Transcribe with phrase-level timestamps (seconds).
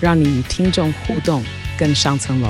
[0.00, 1.42] 让你与听众互动
[1.76, 2.48] 更上层楼。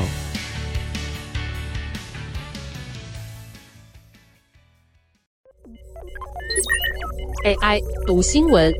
[7.46, 8.70] AI 读新闻，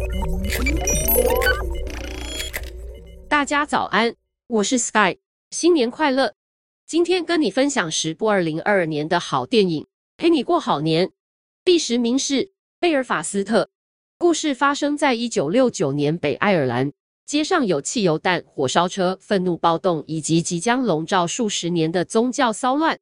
[3.27, 4.15] 大家早安，
[4.49, 5.17] 我是 Sky，
[5.51, 6.35] 新年快乐！
[6.87, 9.87] 今天跟你分享十部二零二二年的好电影，
[10.19, 11.11] 陪你过好年。
[11.65, 13.71] 第十名是贝尔法斯特。
[14.19, 16.93] 故事发生在一九六九年北爱尔兰，
[17.29, 22.99] 街上有汽油弹、火烧车、愤怒暴动以及即将笼罩数十年的宗教骚乱。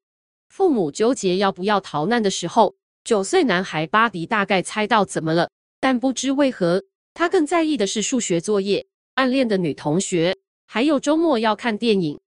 [0.48, 6.82] 父母纠结要不要逃难的时候，九岁男孩巴迪大概猜到怎么了，但不知为何，
[7.14, 8.84] 他更在意的是数学作业、
[9.14, 12.18] 暗恋的女同学，还有周末要看电影。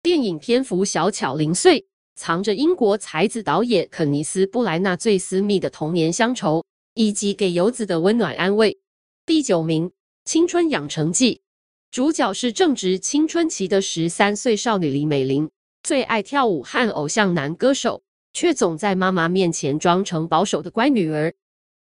[0.00, 6.64] 电影篇幅小巧零碎，藏着英国才子导演肯尼斯·布莱纳最私密的童年乡愁。
[6.94, 8.78] 以及给游子的温暖安慰。
[9.24, 9.88] 第九名，
[10.24, 11.34] 《青春养成记》，
[11.90, 15.48] 主角是正值青春期的十三岁少女李美玲，
[15.82, 18.02] 最爱跳舞和偶像男歌手，
[18.34, 21.32] 却总在妈妈面前装成保守的乖女儿。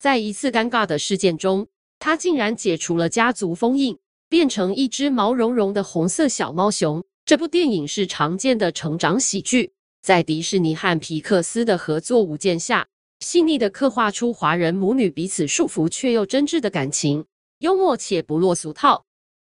[0.00, 1.68] 在一次尴尬的事件中，
[2.00, 3.96] 她竟然解除了家族封印，
[4.28, 7.04] 变成一只毛茸茸的红色小猫熊。
[7.24, 12.88] 这部电影是常见的成长喜剧，在迪士尼和皮克斯的合作舞剑下。
[13.20, 17.24] 细腻地刻画出华人母女彼此束缚却又真挚的感情，
[17.60, 19.04] 幽默且不落俗套。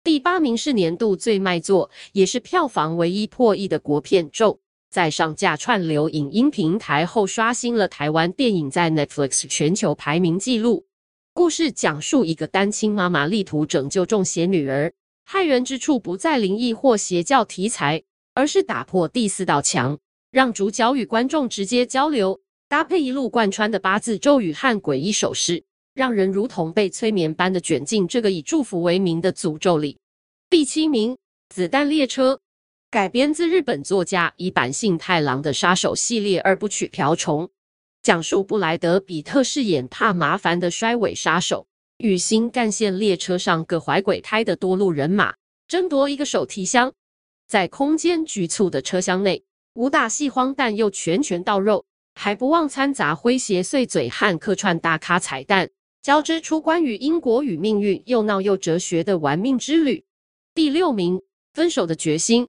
[0.03, 4.55] 第八名是年度最卖座，也是票房唯一破亿的国片《咒》，
[4.89, 10.87] 在上架串流影音平台后，刷新了台湾电影在 Netflix 全球排名纪录。
[11.35, 14.91] 故事讲述一个单亲妈妈力图拯救中邪女儿，
[15.31, 18.03] 骇人之处不在灵异或邪教题材，
[18.33, 19.99] 而是打破第四道墙，
[20.31, 22.41] 让主角与观众直接交流。
[22.71, 25.65] 搭配一路贯穿的八字咒语和诡异手势，
[26.01, 29.99] 让人如同被催眠般的卷进这个以祝福为名的诅咒里。
[30.49, 31.13] 第七名，
[31.55, 32.37] 《子弹列车》
[32.91, 37.45] 改编自日本作家伊坂幸太郎的杀手系列二部曲《瓢虫》，
[38.03, 41.67] 讲述布莱德·彼特饰演怕麻烦的衰尾杀手，
[41.99, 45.35] 与新干线列车上各怀鬼胎的多路人马
[45.69, 46.91] 争夺一个手提箱。
[47.47, 49.45] 在空间局促的车厢内，
[49.75, 51.85] 武打戏荒诞又拳拳到肉。
[52.15, 55.71] 还不忘掺杂诙谐碎嘴和客串大咖彩蛋，
[56.03, 60.03] 交织出关于因果与命运又闹又哲学的玩命之旅。
[60.55, 61.19] 第六名，
[61.53, 62.45] 《分手的决心》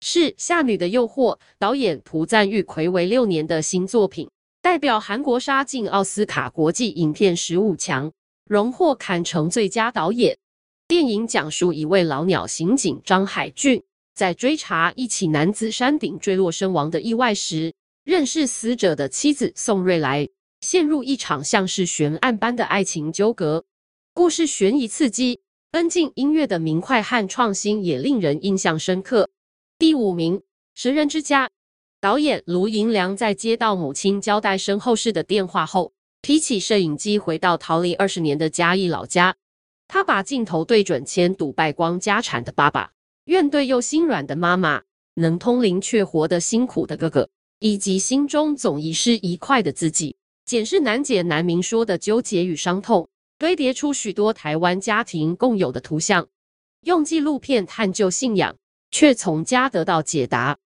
[0.00, 4.28] 是《夏女的诱惑》导演朴赞郁睽违六年的新作品，
[4.60, 8.12] 代表韩国杀进奥斯卡国际影片十五强，
[8.44, 10.36] 荣获坎城最佳导演。
[10.86, 13.82] 电影讲述一位老鸟刑警张海俊，
[14.14, 17.72] 在追查一起男子山顶坠落身亡的意外时，
[18.04, 20.28] 认识死者的妻子宋瑞来，
[20.60, 23.64] 陷入一场像是悬案般的爱情纠葛。
[24.12, 25.40] 故事悬疑刺激，
[25.70, 29.30] 恩静音乐的明快和创新也令人印象深刻。
[29.78, 30.38] 第五名，
[30.74, 31.46] 《食人之家》
[31.98, 39.36] 导演卢银良在接到母亲交代身后事的电话后，提起摄影机回到逃离二十年的嘉义老家。
[39.88, 42.92] 他把镜头对准千赌败光家产的爸爸，
[43.24, 44.82] 怨怼又心软的妈妈，
[45.14, 47.30] 能通灵却活得辛苦的哥哥。
[47.62, 53.08] 以及心中总遗失一块的自己，检视难解难明说的纠结与伤痛，
[53.38, 56.26] 堆叠出许多台湾家庭共有的图像，
[56.82, 58.56] 用纪录片探究信仰，
[58.90, 60.58] 却从家得到解答。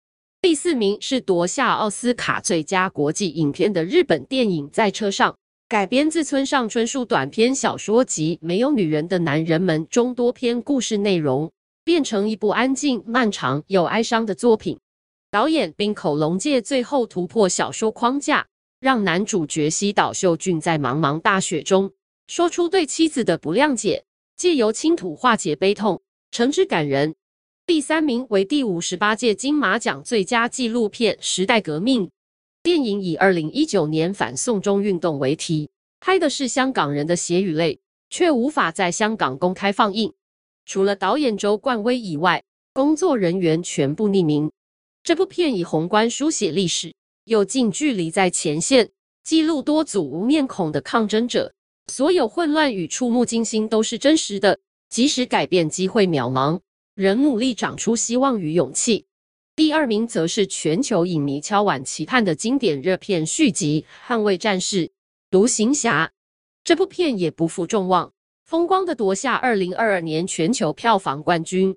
[0.42, 5.32] 第四名是夺下奥斯卡最佳国际影片的日本电影《在车上》，
[5.70, 11.52] 改编自村上春树短篇小说集《没有女人的男人们》中多篇故事内容，
[11.86, 14.78] 变成一部安静、漫长又哀伤的作品。
[15.32, 18.46] 导演滨口龙介最后突破小说框架，
[18.84, 21.94] 让男主角西岛秀俊在茫茫大雪中
[22.28, 24.04] 说出对妻子的不谅解，
[24.36, 26.02] 借由倾吐化解悲痛，
[26.32, 27.16] 诚挚感人。
[27.66, 32.08] 第三名为第五十八届金马奖最佳纪录片《时代革命》。
[32.62, 35.70] 电影以二零一九年反送中运动为题，
[36.02, 40.12] 拍的是香港人的血与泪，却无法在香港公开放映。
[40.66, 42.44] 除了导演周冠威以外，
[42.74, 44.52] 工作人员全部匿名。
[45.06, 46.94] 这部片以宏观书写历史，
[47.26, 48.92] 又近距离在前线
[49.24, 51.54] 记录多组无面孔的抗争者，
[51.88, 54.60] 所有混乱与触目惊心都是真实的，
[54.90, 56.60] 即使改变机会渺茫，
[56.96, 59.06] 仍努力长出希望与勇气。
[59.56, 64.92] 第二名则是全球影迷敲碗期盼的经典热片续集《捍卫战士：
[65.30, 66.08] 独行侠》。
[66.64, 68.12] 这部片也不负众望，
[68.46, 71.76] 风光的夺下二零二二年全球票房冠军。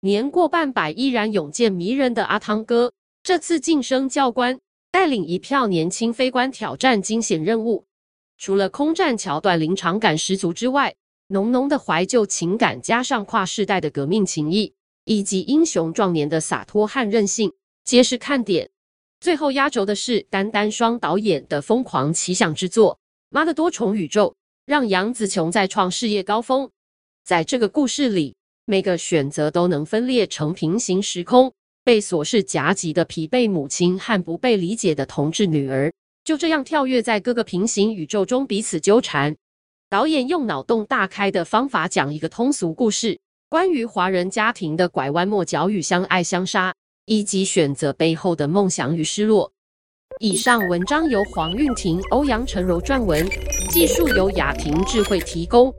[0.00, 2.92] 年过半百依然勇健迷人的阿汤哥，
[3.22, 4.60] 这次晋升教官，
[4.96, 7.84] 带领一票年轻飞官挑战惊险任务。
[8.38, 10.94] 除了空战桥段临场感十足之外，
[11.26, 14.72] 浓浓的怀旧情感加上跨世代的革命情谊。
[15.04, 17.52] 以及英雄壮年的洒脱和韧性，
[17.84, 18.70] 皆是看点。
[19.20, 22.94] 最后压轴的是丹丹双导演的疯狂奇想之作
[23.28, 24.30] 《妈的多重宇宙》，
[24.64, 26.70] 让杨紫琼再创事业高峰。
[27.22, 28.34] 在这个故事里，
[28.64, 31.52] 每个选择都能分裂成平行时空，
[31.86, 35.92] 被琐事夹击的疲惫母亲和不被理解的同志女儿，
[36.24, 39.36] 就这样跳跃在各个平行宇宙中彼此纠缠。
[39.88, 43.16] 导演用脑洞大开的方法讲一个通俗故事。
[43.48, 46.74] 关于华人家庭的拐弯抹角与相爱相杀，
[47.04, 49.52] 以及选择背后的梦想与失落。
[50.18, 53.24] 以上文章由黄韵婷、欧阳辰柔撰文，
[53.70, 55.72] 技术由雅婷智慧提供。